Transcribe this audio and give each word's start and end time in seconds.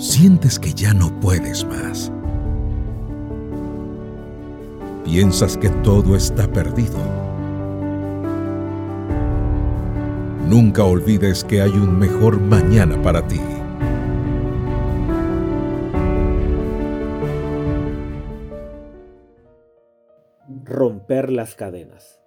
sientes 0.00 0.58
que 0.58 0.72
ya 0.72 0.94
no 0.94 1.10
puedes 1.20 1.62
más. 1.66 2.10
Piensas 5.04 5.58
que 5.58 5.68
todo 5.68 6.16
está 6.16 6.50
perdido. 6.50 6.96
Nunca 10.48 10.84
olvides 10.84 11.44
que 11.44 11.60
hay 11.60 11.72
un 11.72 11.98
mejor 11.98 12.40
mañana 12.40 13.00
para 13.02 13.26
ti. 13.28 13.40
Romper 20.64 21.30
las 21.30 21.54
cadenas. 21.54 22.20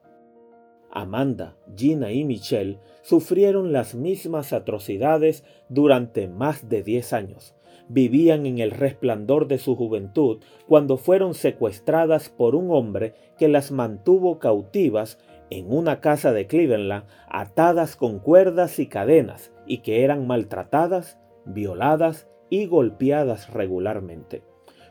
Amanda, 0.91 1.57
Gina 1.75 2.11
y 2.11 2.23
Michelle 2.23 2.77
sufrieron 3.01 3.73
las 3.73 3.95
mismas 3.95 4.53
atrocidades 4.53 5.43
durante 5.67 6.27
más 6.27 6.69
de 6.69 6.83
10 6.83 7.13
años. 7.13 7.55
Vivían 7.89 8.45
en 8.45 8.59
el 8.59 8.71
resplandor 8.71 9.47
de 9.47 9.57
su 9.57 9.75
juventud 9.75 10.39
cuando 10.67 10.97
fueron 10.97 11.33
secuestradas 11.33 12.29
por 12.29 12.55
un 12.55 12.71
hombre 12.71 13.13
que 13.37 13.47
las 13.47 13.71
mantuvo 13.71 14.39
cautivas 14.39 15.19
en 15.49 15.71
una 15.71 15.99
casa 15.99 16.31
de 16.31 16.47
Cleveland, 16.47 17.05
atadas 17.27 17.95
con 17.95 18.19
cuerdas 18.19 18.79
y 18.79 18.87
cadenas, 18.87 19.53
y 19.67 19.79
que 19.79 20.03
eran 20.03 20.25
maltratadas, 20.25 21.19
violadas 21.45 22.27
y 22.49 22.65
golpeadas 22.65 23.51
regularmente. 23.53 24.43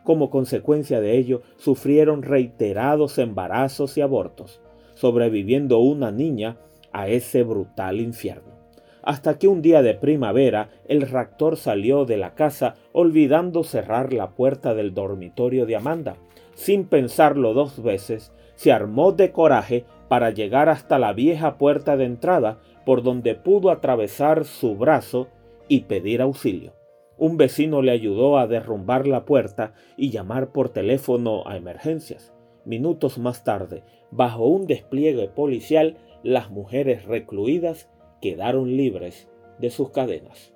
Como 0.05 0.31
consecuencia 0.31 1.01
de 1.01 1.17
ello, 1.17 1.43
sufrieron 1.57 2.23
reiterados 2.23 3.19
embarazos 3.19 3.97
y 3.97 4.03
abortos 4.03 4.61
sobreviviendo 4.95 5.81
una 5.81 6.11
niña 6.11 6.59
a 6.93 7.09
ese 7.09 7.43
brutal 7.43 8.01
infierno. 8.01 8.62
Hasta 9.03 9.39
que 9.39 9.49
un 9.49 9.63
día 9.63 9.83
de 9.83 9.95
primavera 9.95 10.71
el 10.87 11.03
raptor 11.03 11.57
salió 11.57 12.05
de 12.05 12.17
la 12.17 12.35
casa 12.35 12.77
olvidando 12.93 13.65
cerrar 13.65 14.13
la 14.13 14.31
puerta 14.31 14.75
del 14.75 14.95
dormitorio 14.95 15.67
de 15.67 15.77
Amanda. 15.77 16.17
Sin 16.55 16.85
pensarlo 16.85 17.55
dos 17.55 17.83
veces, 17.83 18.33
se 18.55 18.71
armó 18.71 19.13
de 19.13 19.33
coraje 19.33 19.85
para 20.09 20.31
llegar 20.31 20.69
hasta 20.69 20.99
la 20.99 21.13
vieja 21.13 21.59
puerta 21.59 21.97
de 21.97 22.05
entrada 22.05 22.61
por 22.85 23.03
donde 23.03 23.35
pudo 23.35 23.71
atravesar 23.71 24.45
su 24.45 24.77
brazo 24.77 25.29
y 25.69 25.81
pedir 25.81 26.23
auxilio. 26.23 26.75
Un 27.19 27.37
vecino 27.37 27.83
le 27.83 27.93
ayudó 27.93 28.39
a 28.39 28.47
derrumbar 28.47 29.07
la 29.07 29.25
puerta 29.25 29.75
y 29.97 30.11
llamar 30.11 30.53
por 30.53 30.69
teléfono 30.69 31.47
a 31.47 31.57
emergencias. 31.57 32.33
Minutos 32.65 33.19
más 33.19 33.43
tarde, 33.45 33.83
bajo 34.11 34.47
un 34.47 34.67
despliegue 34.67 35.29
policial, 35.29 35.97
las 36.23 36.51
mujeres 36.51 37.05
recluidas 37.05 37.89
quedaron 38.23 38.75
libres 38.79 39.29
de 39.59 39.69
sus 39.69 39.91
cadenas. 39.91 40.55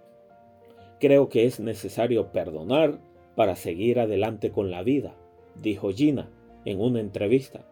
Creo 0.98 1.28
que 1.28 1.44
es 1.44 1.60
necesario 1.60 2.32
perdonar 2.32 2.98
para 3.34 3.56
seguir 3.56 4.00
adelante 4.00 4.50
con 4.50 4.70
la 4.70 4.82
vida, 4.82 5.14
dijo 5.60 5.90
Gina 5.90 6.30
en 6.64 6.80
una 6.80 7.00
entrevista. 7.00 7.66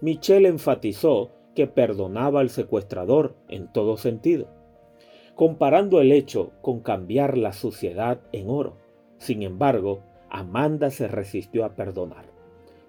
Michelle 0.00 0.48
enfatizó 0.48 1.32
que 1.54 1.66
perdonaba 1.66 2.40
al 2.40 2.48
secuestrador 2.48 3.36
en 3.48 3.70
todo 3.70 3.98
sentido, 3.98 4.48
comparando 5.34 6.00
el 6.00 6.12
hecho 6.12 6.52
con 6.62 6.80
cambiar 6.80 7.36
la 7.36 7.52
suciedad 7.52 8.20
en 8.32 8.48
oro. 8.48 8.78
Sin 9.18 9.42
embargo, 9.42 10.00
Amanda 10.30 10.88
se 10.88 11.08
resistió 11.08 11.66
a 11.66 11.74
perdonar 11.74 12.32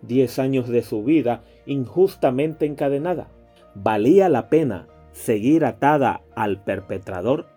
diez 0.03 0.37
años 0.37 0.67
de 0.67 0.81
su 0.81 1.03
vida 1.03 1.43
injustamente 1.65 2.65
encadenada. 2.65 3.29
¿Valía 3.73 4.29
la 4.29 4.49
pena 4.49 4.87
seguir 5.13 5.63
atada 5.63 6.21
al 6.35 6.61
perpetrador? 6.61 7.47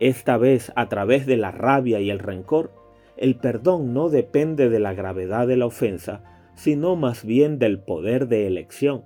Esta 0.00 0.36
vez 0.36 0.70
a 0.76 0.88
través 0.88 1.26
de 1.26 1.36
la 1.36 1.50
rabia 1.50 2.00
y 2.00 2.10
el 2.10 2.18
rencor. 2.18 2.70
El 3.16 3.36
perdón 3.36 3.94
no 3.94 4.10
depende 4.10 4.68
de 4.68 4.78
la 4.78 4.94
gravedad 4.94 5.48
de 5.48 5.56
la 5.56 5.66
ofensa, 5.66 6.22
sino 6.54 6.94
más 6.94 7.24
bien 7.24 7.58
del 7.58 7.80
poder 7.80 8.28
de 8.28 8.46
elección. 8.46 9.04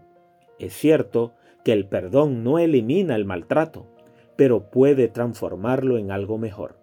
Es 0.58 0.75
cierto 0.75 1.34
que 1.64 1.72
el 1.72 1.86
perdón 1.86 2.44
no 2.44 2.58
elimina 2.58 3.14
el 3.14 3.25
maltrato, 3.25 3.86
pero 4.36 4.70
puede 4.70 5.09
transformarlo 5.09 5.97
en 5.98 6.10
algo 6.10 6.36
mejor. 6.36 6.76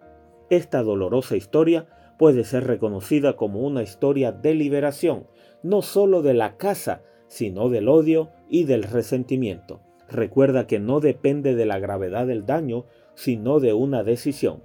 Esta 0.48 0.82
dolorosa 0.82 1.36
historia 1.36 1.86
puede 2.18 2.44
ser 2.44 2.66
reconocida 2.66 3.36
como 3.36 3.60
una 3.60 3.82
historia 3.82 4.32
de 4.32 4.54
liberación, 4.54 5.26
no 5.62 5.82
solo 5.82 6.22
de 6.22 6.34
la 6.34 6.56
casa, 6.56 7.02
sino 7.28 7.68
del 7.68 7.88
odio 7.88 8.30
y 8.48 8.64
del 8.64 8.82
resentimiento. 8.82 9.80
Recuerda 10.10 10.66
que 10.66 10.80
no 10.80 11.00
depende 11.00 11.54
de 11.54 11.66
la 11.66 11.78
gravedad 11.78 12.26
del 12.26 12.44
daño, 12.44 12.84
sino 13.14 13.60
de 13.60 13.72
una 13.72 14.02
decisión. 14.02 14.62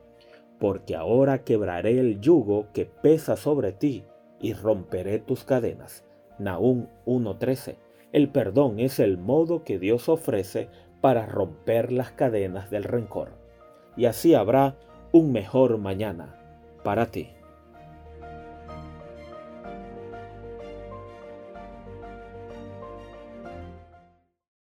Porque 0.60 0.96
ahora 0.96 1.44
quebraré 1.44 2.00
el 2.00 2.20
yugo 2.20 2.68
que 2.74 2.86
pesa 2.86 3.36
sobre 3.36 3.72
ti 3.72 4.04
y 4.40 4.54
romperé 4.54 5.20
tus 5.20 5.44
cadenas. 5.44 6.04
Nahum 6.40 6.88
1.13. 7.06 7.76
El 8.12 8.30
perdón 8.30 8.80
es 8.80 9.00
el 9.00 9.18
modo 9.18 9.64
que 9.64 9.78
Dios 9.78 10.10
ofrece 10.10 10.70
para 11.02 11.26
romper 11.26 11.92
las 11.92 12.12
cadenas 12.12 12.72
del 12.72 12.84
rencor. 12.84 13.30
Y 13.96 14.06
así 14.06 14.34
habrá 14.34 14.76
un 15.12 15.32
mejor 15.32 15.78
mañana 15.78 16.40
para 16.84 17.08
ti. 17.08 17.35